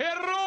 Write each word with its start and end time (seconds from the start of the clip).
Error. 0.00 0.37